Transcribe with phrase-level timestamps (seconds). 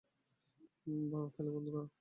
[1.35, 1.81] Hello, বন্ধুরা।